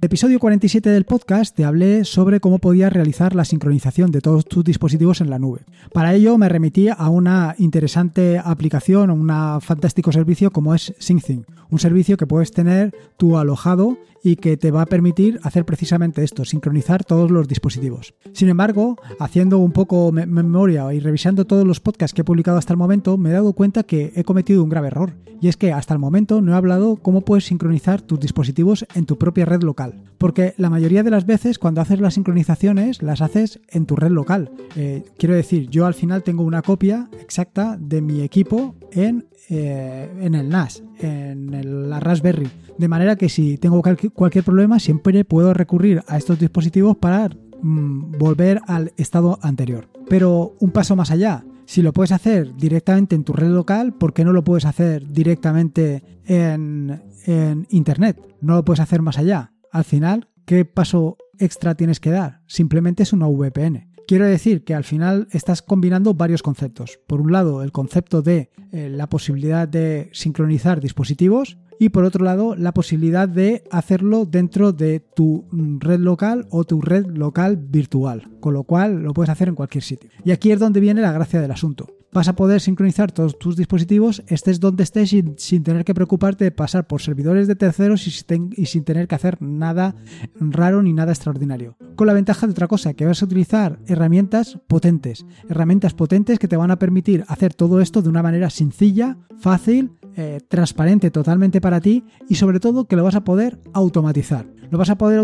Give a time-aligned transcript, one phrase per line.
[0.00, 4.44] el episodio 47 del podcast te hablé sobre cómo podías realizar la sincronización de todos
[4.44, 5.62] tus dispositivos en la nube.
[5.92, 9.28] Para ello me remití a una interesante aplicación, un
[9.60, 14.70] fantástico servicio como es SyncThing, un servicio que puedes tener tú alojado y que te
[14.70, 18.14] va a permitir hacer precisamente esto, sincronizar todos los dispositivos.
[18.32, 22.72] Sin embargo, haciendo un poco memoria y revisando todos los podcasts que he publicado hasta
[22.72, 25.14] el momento, me he dado cuenta que he cometido un grave error.
[25.40, 29.06] Y es que hasta el momento no he hablado cómo puedes sincronizar tus dispositivos en
[29.06, 29.94] tu propia red local.
[30.18, 34.10] Porque la mayoría de las veces cuando haces las sincronizaciones las haces en tu red
[34.10, 34.50] local.
[34.74, 40.10] Eh, quiero decir, yo al final tengo una copia exacta de mi equipo en, eh,
[40.20, 42.48] en el NAS, en la Raspberry.
[42.76, 47.30] De manera que si tengo cualquier problema siempre puedo recurrir a estos dispositivos para
[47.62, 49.88] mm, volver al estado anterior.
[50.08, 54.12] Pero un paso más allá, si lo puedes hacer directamente en tu red local, ¿por
[54.12, 58.20] qué no lo puedes hacer directamente en, en Internet?
[58.40, 59.52] No lo puedes hacer más allá.
[59.72, 62.40] Al final, ¿qué paso extra tienes que dar?
[62.46, 63.88] Simplemente es una VPN.
[64.08, 66.98] Quiero decir que al final estás combinando varios conceptos.
[67.06, 72.24] Por un lado, el concepto de eh, la posibilidad de sincronizar dispositivos y por otro
[72.24, 78.28] lado, la posibilidad de hacerlo dentro de tu red local o tu red local virtual,
[78.40, 80.10] con lo cual lo puedes hacer en cualquier sitio.
[80.24, 83.56] Y aquí es donde viene la gracia del asunto vas a poder sincronizar todos tus
[83.56, 88.10] dispositivos, estés donde estés, sin, tener que preocuparte de pasar por servidores de terceros y
[88.56, 89.94] y sin, tener que hacer nada
[90.40, 91.76] raro ni nada extraordinario.
[91.96, 96.48] Con la ventaja de otra cosa, que vas a utilizar herramientas potentes, herramientas potentes que
[96.48, 101.60] te van a permitir hacer todo esto de una manera sencilla, fácil, eh, transparente totalmente
[101.60, 104.46] para ti y sobre todo que lo vas a poder automatizar.
[104.68, 105.20] Lo vas a poder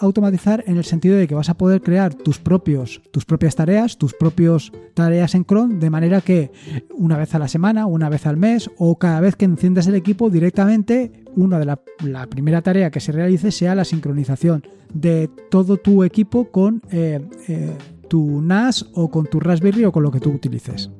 [0.00, 3.98] automatizar en el sentido de que vas a poder crear tus propios, tus propias tareas,
[3.98, 6.50] tus propias tareas en cron, de manera que
[6.96, 9.94] una vez a la semana, una vez al mes o cada vez que enciendas el
[9.94, 14.64] equipo directamente, una de la, primera tarea que se realice sea la sincronización
[14.94, 17.76] de todo tu equipo con eh, eh,
[18.08, 20.90] tu NAS o con tu Raspberry o con lo que tú utilices.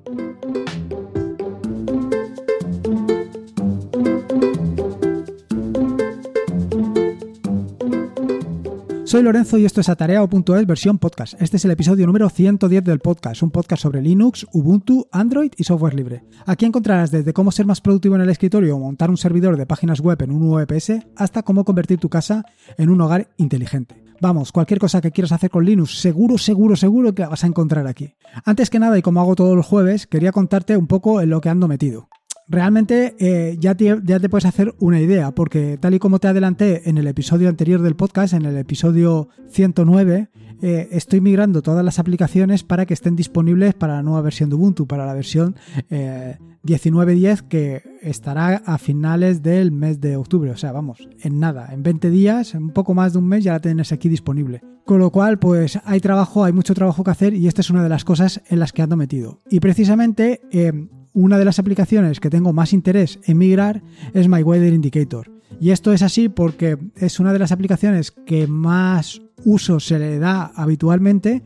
[9.04, 11.34] Soy Lorenzo y esto es Atareado.es versión podcast.
[11.38, 15.64] Este es el episodio número 110 del podcast, un podcast sobre Linux, Ubuntu, Android y
[15.64, 16.24] software libre.
[16.46, 19.66] Aquí encontrarás desde cómo ser más productivo en el escritorio o montar un servidor de
[19.66, 22.46] páginas web en un VPS hasta cómo convertir tu casa
[22.78, 24.02] en un hogar inteligente.
[24.22, 27.86] Vamos, cualquier cosa que quieras hacer con Linux, seguro, seguro, seguro que vas a encontrar
[27.86, 28.14] aquí.
[28.46, 31.42] Antes que nada, y como hago todos los jueves, quería contarte un poco en lo
[31.42, 32.08] que ando metido
[32.48, 36.98] realmente eh, ya, te, puedes hacer una idea, porque tal y como te adelanté en
[36.98, 40.28] el episodio anterior del podcast, en el episodio 109,
[40.62, 44.56] eh, estoy migrando todas las aplicaciones para que estén disponibles para la nueva versión de
[44.56, 45.56] Ubuntu, para la versión
[45.90, 50.50] eh, 19.10 que estará a finales del mes de octubre.
[50.50, 53.44] O sea, vamos, en nada, en 20 días, en un poco más de un mes
[53.44, 54.62] ya la tienes aquí disponible.
[54.84, 57.82] Con lo cual, pues hay trabajo, hay mucho trabajo que hacer y esta es una
[57.82, 59.40] de las cosas en las que ando metido.
[59.50, 60.72] Y precisamente eh,
[61.14, 63.82] una de las aplicaciones que tengo más interés en migrar
[64.12, 65.30] es My Weather Indicator.
[65.60, 70.18] Y esto es así porque es una de las aplicaciones que más uso se le
[70.18, 71.42] da habitualmente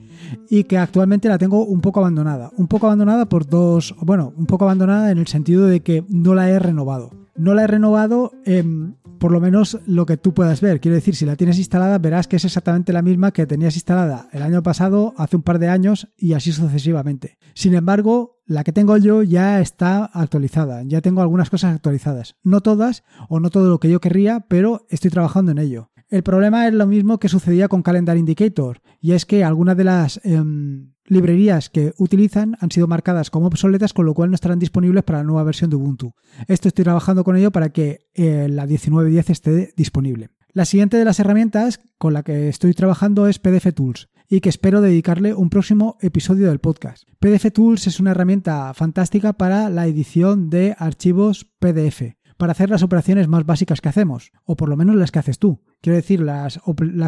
[0.49, 2.51] y que actualmente la tengo un poco abandonada.
[2.57, 6.35] Un poco abandonada por dos, bueno, un poco abandonada en el sentido de que no
[6.35, 7.11] la he renovado.
[7.37, 10.81] No la he renovado em, por lo menos lo que tú puedas ver.
[10.81, 14.29] Quiero decir, si la tienes instalada, verás que es exactamente la misma que tenías instalada
[14.33, 17.39] el año pasado, hace un par de años y así sucesivamente.
[17.55, 22.37] Sin embargo, la que tengo yo ya está actualizada, ya tengo algunas cosas actualizadas.
[22.43, 25.91] No todas o no todo lo que yo querría, pero estoy trabajando en ello.
[26.09, 29.85] El problema es lo mismo que sucedía con Calendar Indicator, y es que algunas de
[29.85, 34.59] las em, librerías que utilizan han sido marcadas como obsoletas, con lo cual no estarán
[34.59, 36.15] disponibles para la nueva versión de Ubuntu.
[36.47, 40.31] Esto estoy trabajando con ello para que eh, la 19.10 esté disponible.
[40.53, 44.49] La siguiente de las herramientas con la que estoy trabajando es PDF Tools y que
[44.49, 47.05] espero dedicarle un próximo episodio del podcast.
[47.19, 52.83] PDF Tools es una herramienta fantástica para la edición de archivos PDF para hacer las
[52.83, 55.61] operaciones más básicas que hacemos, o por lo menos las que haces tú.
[55.83, 56.61] Quiero decir, las,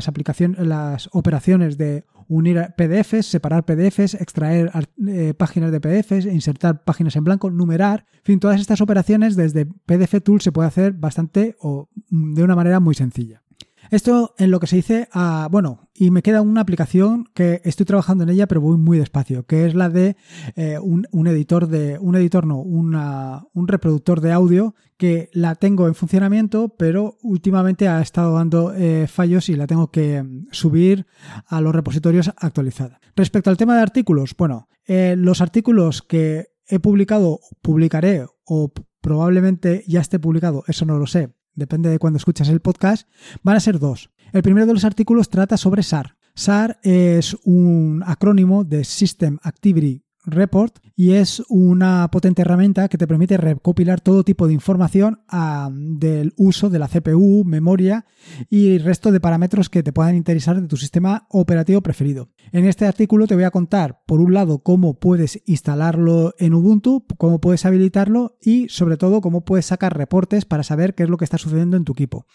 [0.09, 4.71] aplicaciones, las operaciones de unir PDFs, separar PDFs, extraer
[5.07, 9.67] eh, páginas de PDFs, insertar páginas en blanco, numerar, en fin, todas estas operaciones desde
[9.67, 13.43] PDF Tool se puede hacer bastante o de una manera muy sencilla.
[13.91, 17.87] Esto en lo que se dice a, bueno, y me queda una aplicación que estoy
[17.87, 20.17] trabajando en ella, pero voy muy despacio, que es la de
[20.55, 25.97] eh, un, editor de, un editor no, un reproductor de audio que la tengo en
[25.97, 31.07] funcionamiento, pero últimamente ha estado dando eh, fallos y la tengo que mm, subir
[31.47, 33.01] a los repositorios actualizada.
[33.17, 39.83] Respecto al tema de artículos, bueno, eh, los artículos que he publicado, publicaré o probablemente
[39.89, 43.09] ya esté publicado, eso no lo sé, depende de cuando escuchas el podcast,
[43.43, 44.11] van a ser dos.
[44.33, 46.17] El primero de los artículos trata sobre SAR.
[46.35, 53.07] SAR es un acrónimo de System Activity Report y es una potente herramienta que te
[53.07, 58.05] permite recopilar todo tipo de información ah, del uso de la CPU, memoria
[58.51, 62.29] y el resto de parámetros que te puedan interesar de tu sistema operativo preferido.
[62.53, 67.07] En este artículo te voy a contar, por un lado, cómo puedes instalarlo en Ubuntu,
[67.17, 71.17] cómo puedes habilitarlo y sobre todo cómo puedes sacar reportes para saber qué es lo
[71.17, 72.27] que está sucediendo en tu equipo.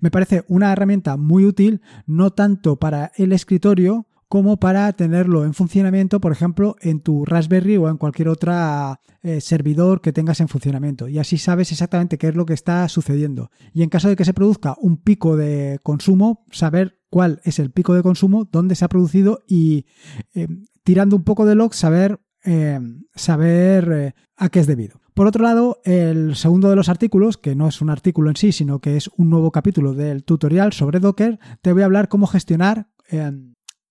[0.00, 5.54] Me parece una herramienta muy útil, no tanto para el escritorio, como para tenerlo en
[5.54, 8.52] funcionamiento, por ejemplo, en tu Raspberry o en cualquier otro
[9.22, 11.08] eh, servidor que tengas en funcionamiento.
[11.08, 13.50] Y así sabes exactamente qué es lo que está sucediendo.
[13.72, 17.70] Y en caso de que se produzca un pico de consumo, saber cuál es el
[17.70, 19.86] pico de consumo, dónde se ha producido y
[20.34, 20.48] eh,
[20.82, 22.80] tirando un poco de log, saber, eh,
[23.14, 25.00] saber a qué es debido.
[25.14, 28.52] Por otro lado, el segundo de los artículos, que no es un artículo en sí,
[28.52, 32.26] sino que es un nuevo capítulo del tutorial sobre Docker, te voy a hablar cómo
[32.26, 32.88] gestionar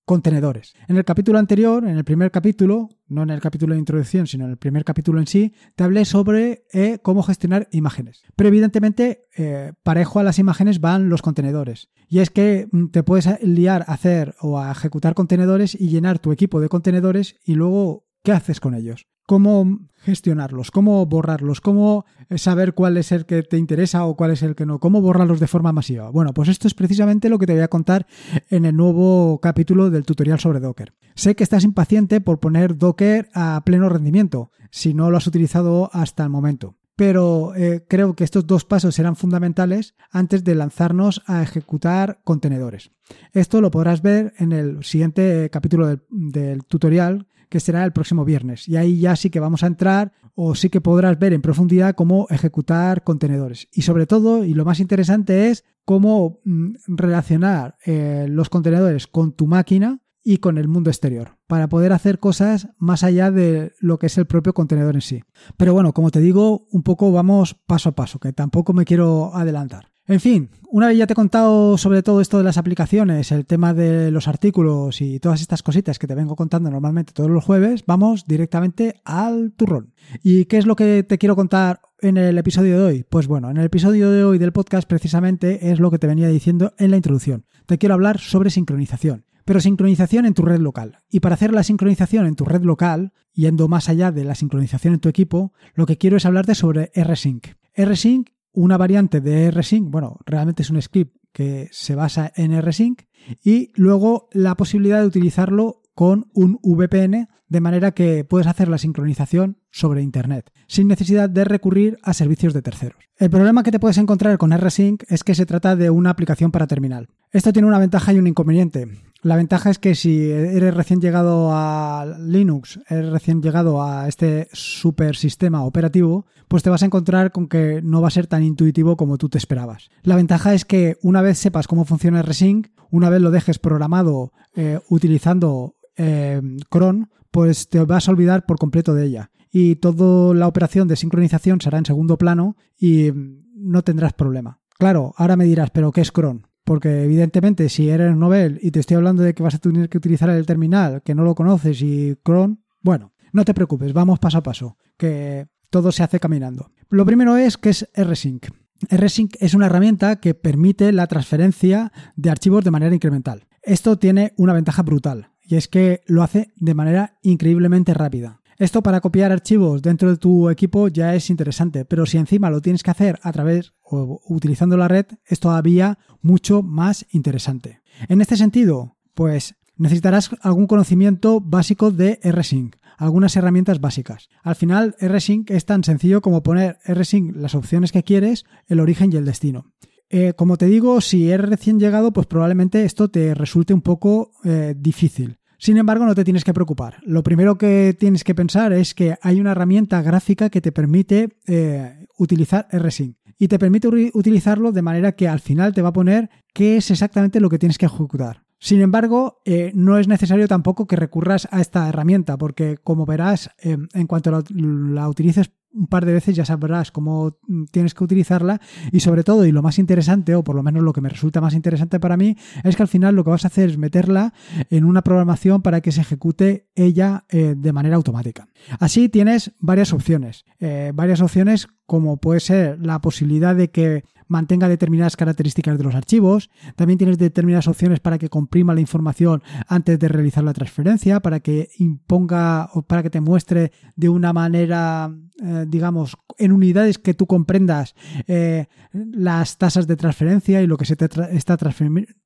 [0.05, 0.73] contenedores.
[0.87, 4.45] En el capítulo anterior, en el primer capítulo, no en el capítulo de introducción, sino
[4.45, 8.23] en el primer capítulo en sí, te hablé sobre eh, cómo gestionar imágenes.
[8.35, 11.89] Pero evidentemente, eh, parejo a las imágenes van los contenedores.
[12.07, 16.19] Y es que mm, te puedes liar a hacer o a ejecutar contenedores y llenar
[16.19, 19.07] tu equipo de contenedores y luego, ¿qué haces con ellos?
[19.25, 24.31] Cómo gestionarlos, cómo borrarlos, cómo eh, saber cuál es el que te interesa o cuál
[24.31, 26.09] es el que no, cómo borrarlos de forma masiva.
[26.11, 28.05] Bueno, pues esto es precisamente lo que te voy a contar
[28.49, 30.93] en el nuevo capítulo del tutorial sobre Docker.
[31.15, 35.89] Sé que estás impaciente por poner Docker a pleno rendimiento, si no lo has utilizado
[35.91, 36.75] hasta el momento.
[36.95, 42.91] Pero eh, creo que estos dos pasos serán fundamentales antes de lanzarnos a ejecutar contenedores.
[43.33, 48.25] Esto lo podrás ver en el siguiente capítulo del, del tutorial que será el próximo
[48.25, 48.67] viernes.
[48.67, 51.95] Y ahí ya sí que vamos a entrar o sí que podrás ver en profundidad
[51.95, 53.67] cómo ejecutar contenedores.
[53.71, 59.33] Y sobre todo, y lo más interesante es cómo mm, relacionar eh, los contenedores con
[59.33, 63.99] tu máquina y con el mundo exterior, para poder hacer cosas más allá de lo
[63.99, 65.23] que es el propio contenedor en sí.
[65.55, 69.35] Pero bueno, como te digo, un poco vamos paso a paso, que tampoco me quiero
[69.35, 69.94] adelantar.
[70.07, 73.47] En fin, una vez ya te he contado sobre todo esto de las aplicaciones, el
[73.47, 77.43] tema de los artículos y todas estas cositas que te vengo contando normalmente todos los
[77.43, 79.93] jueves, vamos directamente al turrón.
[80.21, 83.03] ¿Y qué es lo que te quiero contar en el episodio de hoy?
[83.09, 86.27] Pues bueno, en el episodio de hoy del podcast precisamente es lo que te venía
[86.27, 87.47] diciendo en la introducción.
[87.65, 90.97] Te quiero hablar sobre sincronización pero sincronización en tu red local.
[91.07, 94.95] Y para hacer la sincronización en tu red local, yendo más allá de la sincronización
[94.95, 97.49] en tu equipo, lo que quiero es hablarte sobre rsync.
[97.77, 103.03] rsync una variante de rsync, bueno, realmente es un script que se basa en rsync
[103.43, 108.77] y luego la posibilidad de utilizarlo con un VPN de manera que puedes hacer la
[108.77, 112.97] sincronización sobre Internet sin necesidad de recurrir a servicios de terceros.
[113.17, 116.51] El problema que te puedes encontrar con rsync es que se trata de una aplicación
[116.51, 117.09] para terminal.
[117.31, 118.87] Esto tiene una ventaja y un inconveniente.
[119.25, 124.47] La ventaja es que si eres recién llegado a Linux, eres recién llegado a este
[124.53, 128.43] super sistema operativo, pues te vas a encontrar con que no va a ser tan
[128.43, 129.89] intuitivo como tú te esperabas.
[130.03, 134.31] La ventaja es que una vez sepas cómo funciona Rsync, una vez lo dejes programado
[134.53, 136.39] eh, utilizando eh,
[136.69, 139.31] cron, pues te vas a olvidar por completo de ella.
[139.51, 143.09] Y toda la operación de sincronización será en segundo plano y
[143.55, 144.59] no tendrás problema.
[144.77, 146.45] Claro, ahora me dirás, ¿pero qué es cron?
[146.65, 149.99] Porque evidentemente si eres novel y te estoy hablando de que vas a tener que
[149.99, 154.39] utilizar el terminal, que no lo conoces y cron, bueno, no te preocupes, vamos paso
[154.39, 156.71] a paso, que todo se hace caminando.
[156.89, 158.47] Lo primero es que es rsync.
[158.89, 163.47] rsync es una herramienta que permite la transferencia de archivos de manera incremental.
[163.61, 168.41] Esto tiene una ventaja brutal y es que lo hace de manera increíblemente rápida.
[168.57, 172.61] Esto para copiar archivos dentro de tu equipo ya es interesante, pero si encima lo
[172.61, 177.81] tienes que hacer a través o utilizando la red, es todavía mucho más interesante.
[178.07, 184.29] En este sentido, pues necesitarás algún conocimiento básico de rsync, algunas herramientas básicas.
[184.41, 189.11] Al final, rsync es tan sencillo como poner rsync las opciones que quieres, el origen
[189.11, 189.73] y el destino.
[190.09, 194.31] Eh, como te digo, si eres recién llegado, pues probablemente esto te resulte un poco
[194.45, 195.39] eh, difícil.
[195.57, 196.97] Sin embargo, no te tienes que preocupar.
[197.03, 201.37] Lo primero que tienes que pensar es que hay una herramienta gráfica que te permite
[201.47, 205.93] eh, utilizar rsync y te permite utilizarlo de manera que al final te va a
[205.93, 208.45] poner qué es exactamente lo que tienes que ejecutar.
[208.59, 213.49] Sin embargo, eh, no es necesario tampoco que recurras a esta herramienta, porque como verás,
[213.61, 217.37] eh, en cuanto la, utilices un par de veces ya sabrás cómo
[217.71, 220.93] tienes que utilizarla y sobre todo, y lo más interesante, o por lo menos lo
[220.93, 223.47] que me resulta más interesante para mí, es que al final lo que vas a
[223.47, 224.33] hacer es meterla
[224.69, 228.47] en una programación para que se ejecute ella eh, de manera automática.
[228.79, 230.45] Así tienes varias opciones,
[230.93, 236.49] varias opciones como puede ser la posibilidad de que mantenga determinadas características de los archivos.
[236.75, 241.39] También tienes determinadas opciones para que comprima la información antes de realizar la transferencia, para
[241.39, 245.13] que imponga o para que te muestre de una manera,
[245.43, 247.95] eh, digamos, en unidades que tú comprendas
[248.27, 251.57] eh, las tasas de transferencia y lo que se te está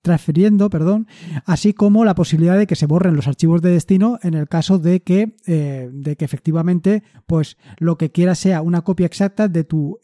[0.01, 1.07] transfiriendo, perdón,
[1.45, 4.79] así como la posibilidad de que se borren los archivos de destino en el caso
[4.79, 9.63] de que, eh, de que efectivamente, pues lo que quieras sea una copia exacta de
[9.63, 9.99] tu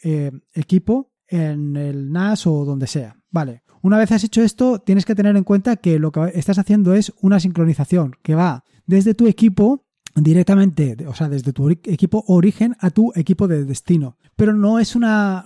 [0.54, 3.18] equipo en el NAS o donde sea.
[3.32, 3.64] Vale.
[3.82, 6.96] Una vez has hecho esto, tienes que tener en cuenta que lo que estás haciendo
[6.96, 9.86] es una sincronización que va desde tu equipo
[10.16, 14.18] directamente, o sea, desde tu equipo origen a tu equipo de destino.
[14.36, 15.46] Pero no es una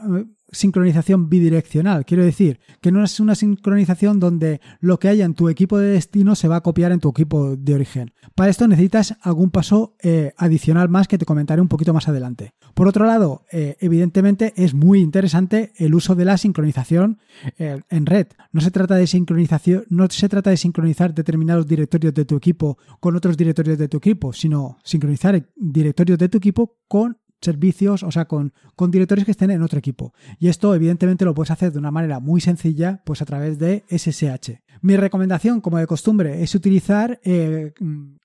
[0.52, 2.06] sincronización bidireccional.
[2.06, 5.90] Quiero decir que no es una sincronización donde lo que haya en tu equipo de
[5.90, 8.14] destino se va a copiar en tu equipo de origen.
[8.36, 12.54] Para esto necesitas algún paso eh, adicional más que te comentaré un poquito más adelante.
[12.74, 17.20] Por otro lado, eh, evidentemente es muy interesante el uso de la sincronización
[17.58, 18.28] eh, en red.
[18.52, 22.78] No se trata de sincronización, no se trata de sincronizar determinados directorios de tu equipo
[23.00, 28.12] con otros directorios de tu equipo, sino sincronizar directorios de tu equipo con servicios, o
[28.12, 30.14] sea, con, con directorios que estén en otro equipo.
[30.40, 33.86] Y esto, evidentemente, lo puedes hacer de una manera muy sencilla, pues a través de
[33.90, 34.62] SSH.
[34.82, 37.74] Mi recomendación, como de costumbre, es utilizar eh,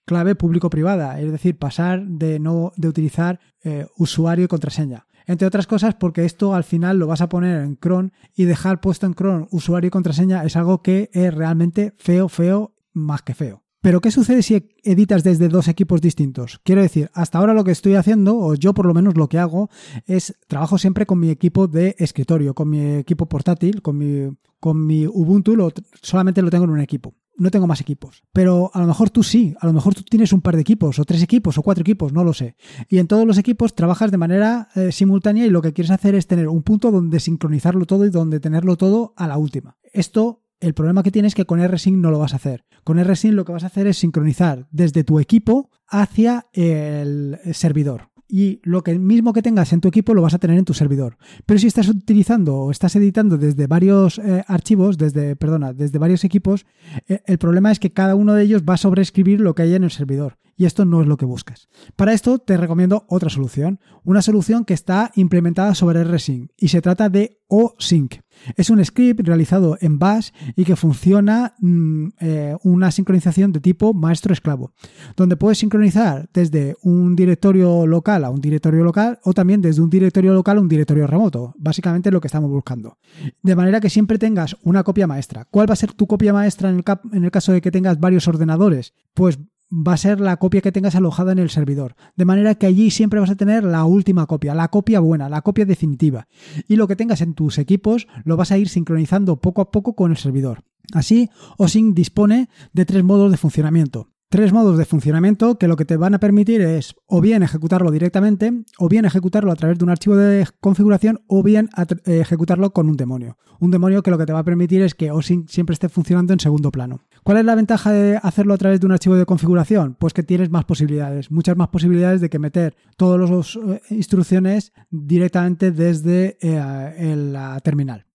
[0.05, 5.07] clave público-privada, es decir, pasar de no de utilizar eh, usuario y contraseña.
[5.27, 8.81] Entre otras cosas, porque esto al final lo vas a poner en cron y dejar
[8.81, 13.35] puesto en cron usuario y contraseña es algo que es realmente feo, feo, más que
[13.35, 13.64] feo.
[13.85, 16.59] Pero ¿qué sucede si editas desde dos equipos distintos?
[16.65, 19.39] Quiero decir, hasta ahora lo que estoy haciendo, o yo por lo menos lo que
[19.39, 19.69] hago,
[20.07, 24.87] es trabajo siempre con mi equipo de escritorio, con mi equipo portátil, con mi, con
[24.87, 27.15] mi Ubuntu, solamente lo tengo en un equipo.
[27.37, 28.23] No tengo más equipos.
[28.33, 30.99] Pero a lo mejor tú sí, a lo mejor tú tienes un par de equipos,
[30.99, 32.57] o tres equipos, o cuatro equipos, no lo sé.
[32.89, 36.15] Y en todos los equipos trabajas de manera eh, simultánea y lo que quieres hacer
[36.15, 39.77] es tener un punto donde sincronizarlo todo y donde tenerlo todo a la última.
[39.93, 42.65] Esto el problema que tienes es que con RSync no lo vas a hacer.
[42.85, 48.09] Con RSync lo que vas a hacer es sincronizar desde tu equipo hacia el servidor.
[48.27, 50.73] Y lo que mismo que tengas en tu equipo lo vas a tener en tu
[50.73, 51.19] servidor.
[51.45, 56.25] Pero si estás utilizando o estás editando desde varios eh, archivos, desde, perdona, desde varios
[56.25, 56.65] equipos,
[57.07, 59.75] eh, el problema es que cada uno de ellos va a sobreescribir lo que hay
[59.75, 61.69] en el servidor y esto no es lo que buscas.
[61.97, 66.81] Para esto te recomiendo otra solución, una solución que está implementada sobre RSync y se
[66.81, 68.17] trata de OSync.
[68.57, 73.95] Es un script realizado en Bash y que funciona mm, eh, una sincronización de tipo
[73.95, 74.73] maestro-esclavo,
[75.17, 79.91] donde puedes sincronizar desde un directorio local a un directorio local o también desde un
[79.91, 82.99] directorio local a un directorio remoto, básicamente lo que estamos buscando.
[83.43, 85.47] De manera que siempre tengas una copia maestra.
[85.51, 88.01] ¿Cuál va a ser tu copia maestra en el, en el caso de que tengas
[88.01, 88.95] varios ordenadores?
[89.15, 89.39] Pues
[89.75, 91.97] va a ser la copia que tengas alojada en el servidor.
[92.17, 95.43] De manera que allí siempre vas a tener la última copia, la copia buena, la
[95.43, 96.29] copia definitiva.
[96.69, 99.95] Y lo que tengas en tus equipos lo vas a ir sincronizando poco a poco
[99.95, 100.65] con el servidor.
[100.93, 105.85] Así, OSync dispone de tres modos de funcionamiento tres modos de funcionamiento que lo que
[105.85, 109.85] te van a permitir es o bien ejecutarlo directamente, o bien ejecutarlo a través de
[109.85, 113.37] un archivo de configuración, o bien eh, ejecutarlo con un demonio.
[113.61, 115.11] Un demonio que lo que te va a permitir es que
[115.47, 117.01] siempre esté funcionando en segundo plano.
[117.23, 119.97] ¿Cuál es la ventaja de hacerlo a través de un archivo de configuración?
[119.99, 124.73] Pues que tienes más posibilidades, muchas más posibilidades de que meter todas las eh, instrucciones
[124.91, 128.07] directamente desde eh, la terminal.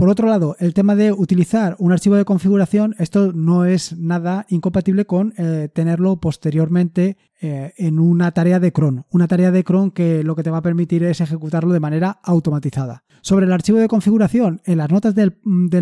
[0.00, 4.46] Por otro lado, el tema de utilizar un archivo de configuración, esto no es nada
[4.48, 9.04] incompatible con eh, tenerlo posteriormente eh, en una tarea de cron.
[9.10, 12.18] Una tarea de cron que lo que te va a permitir es ejecutarlo de manera
[12.22, 13.04] automatizada.
[13.20, 15.32] Sobre el archivo de configuración, en las notas del,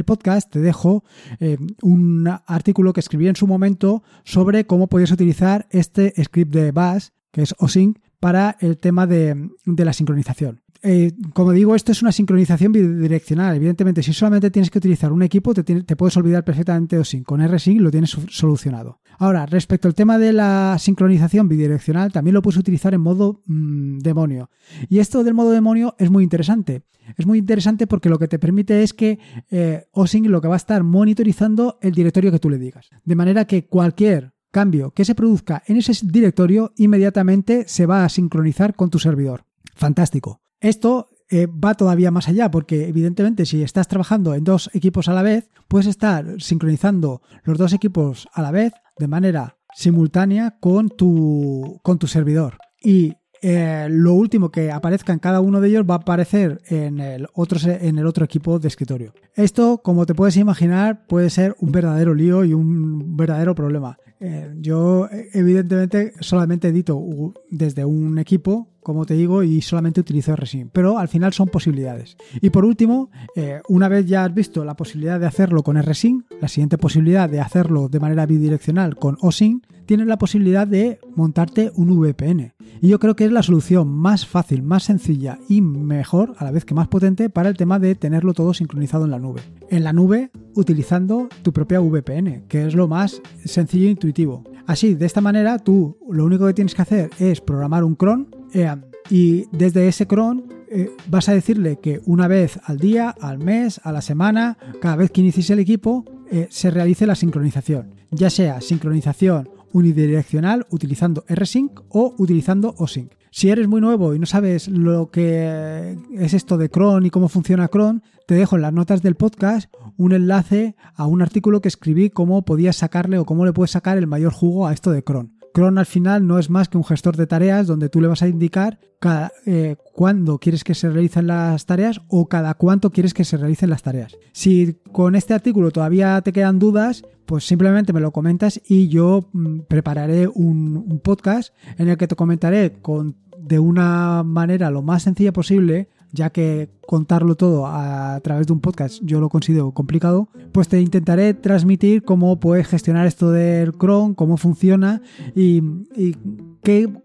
[0.05, 1.05] podcast te dejo
[1.39, 6.73] eh, un artículo que escribí en su momento sobre cómo podías utilizar este script de
[6.73, 10.63] Bash, que es OSync, para el tema de la sincronización.
[10.83, 13.57] Eh, como digo, esto es una sincronización bidireccional.
[13.57, 17.25] Evidentemente, si solamente tienes que utilizar un equipo, te, puedes olvidar perfectamente OSync.
[17.25, 19.01] Con RSync lo tienes solucionado.
[19.19, 23.99] Ahora, respecto al tema de la sincronización bidireccional, también lo puedes utilizar en modo mm,
[23.99, 24.51] demonio.
[24.89, 26.83] Y esto del modo demonio es muy interesante.
[27.17, 29.19] Es muy interesante porque lo que te permite es que
[29.51, 32.91] eh, OSync lo que va a estar monitorizando el directorio que tú le digas.
[33.05, 38.09] De manera que cualquier cambio que se produzca en ese directorio inmediatamente se va a
[38.09, 39.45] sincronizar con tu servidor.
[39.75, 40.41] Fantástico.
[40.61, 45.13] Esto eh, va todavía más allá, porque evidentemente si estás trabajando en dos equipos a
[45.13, 50.89] la vez, puedes estar sincronizando los dos equipos a la vez de manera simultánea con
[50.89, 52.59] tu, con tu servidor.
[52.83, 56.99] Y eh, lo último que aparezca en cada uno de ellos va a aparecer en
[56.99, 59.13] el, otro, en el otro equipo de escritorio.
[59.35, 63.99] Esto, como te puedes imaginar, puede ser un verdadero lío y un verdadero problema.
[64.21, 70.71] Eh, yo, evidentemente, solamente edito desde un equipo, como te digo, y solamente utilizo RSync.
[70.73, 72.17] Pero al final son posibilidades.
[72.41, 76.25] Y por último, eh, una vez ya has visto la posibilidad de hacerlo con RSync,
[76.41, 81.71] la siguiente posibilidad de hacerlo de manera bidireccional con OSync, tienes la posibilidad de montarte
[81.75, 82.55] un VPN.
[82.81, 86.51] Y yo creo que es la solución más fácil, más sencilla y mejor, a la
[86.51, 89.43] vez que más potente, para el tema de tenerlo todo sincronizado en la nube.
[89.69, 94.45] En la nube, utilizando tu propia VPN, que es lo más sencillo e intuitivo.
[94.69, 98.29] Así, de esta manera, tú lo único que tienes que hacer es programar un cron
[98.53, 98.71] eh,
[99.09, 103.81] y desde ese cron eh, vas a decirle que una vez al día, al mes,
[103.83, 107.95] a la semana, cada vez que inicies el equipo, eh, se realice la sincronización.
[108.11, 113.13] Ya sea sincronización unidireccional utilizando rsync o utilizando osync.
[113.31, 117.29] Si eres muy nuevo y no sabes lo que es esto de cron y cómo
[117.29, 121.69] funciona cron, te dejo en las notas del podcast un enlace a un artículo que
[121.69, 125.05] escribí cómo podías sacarle o cómo le puedes sacar el mayor jugo a esto de
[125.05, 125.38] cron.
[125.59, 128.23] Cron al final no es más que un gestor de tareas donde tú le vas
[128.23, 133.13] a indicar cada, eh, cuándo quieres que se realicen las tareas o cada cuánto quieres
[133.13, 134.17] que se realicen las tareas.
[134.31, 139.31] Si con este artículo todavía te quedan dudas, pues simplemente me lo comentas y yo
[139.33, 145.03] mm, prepararé un, podcast en el que te comentaré con, de una manera lo más
[145.03, 150.29] sencilla posible ya que contarlo todo a través de un podcast yo lo considero complicado,
[150.53, 155.03] pues te intentaré transmitir cómo puedes gestionar esto del Chrome, cómo funciona
[155.35, 155.63] y,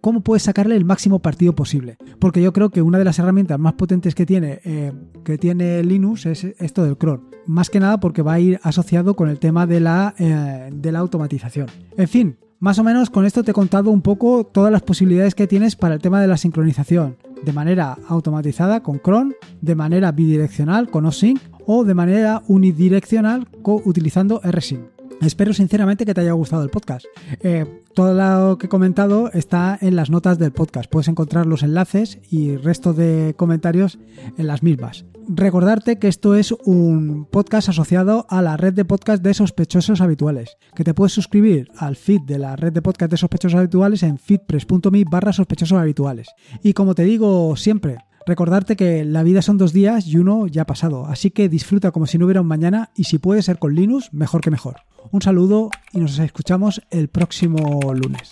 [0.02, 1.98] cómo puedes sacarle el máximo partido posible.
[2.20, 4.92] Porque yo creo que una de las herramientas más potentes que tiene, eh,
[5.24, 7.24] que tiene Linux es esto del Chrome.
[7.46, 10.92] Más que nada porque va a ir asociado con el tema de la, eh, de
[10.92, 11.68] la automatización.
[11.98, 15.36] En fin, más o menos con esto te he contado un poco todas las posibilidades
[15.36, 20.12] que tienes para el tema de la sincronización de manera automatizada con cron, de manera
[20.12, 23.48] bidireccional con OSync o de manera unidireccional
[23.86, 24.93] utilizando RSync.
[25.26, 27.06] Espero sinceramente que te haya gustado el podcast.
[27.40, 30.90] Eh, todo lo que he comentado está en las notas del podcast.
[30.90, 34.00] Puedes encontrar los enlaces y resto de comentarios
[34.38, 35.06] en las mismas.
[35.28, 40.58] Recordarte que esto es un podcast asociado a la red de podcast de sospechosos habituales,
[40.76, 44.18] que te puedes suscribir al feed de la red de podcast de sospechosos habituales en
[44.18, 46.28] feedpress.me barra sospechosos habituales.
[46.62, 50.62] Y como te digo siempre, Recordarte que la vida son dos días y uno ya
[50.62, 53.60] ha pasado, así que disfruta como si no hubiera un mañana y si puede ser
[53.60, 54.78] con Linux, mejor que mejor.
[55.12, 58.30] Un saludo y nos escuchamos el próximo lunes.